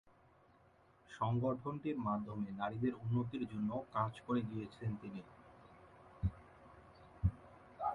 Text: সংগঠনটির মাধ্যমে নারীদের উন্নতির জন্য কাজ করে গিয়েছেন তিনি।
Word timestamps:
সংগঠনটির 1.09 1.97
মাধ্যমে 1.99 2.47
নারীদের 2.57 2.93
উন্নতির 2.95 3.43
জন্য 3.51 3.69
কাজ 3.93 4.13
করে 4.25 4.41
গিয়েছেন 4.41 4.89
তিনি। 5.01 5.21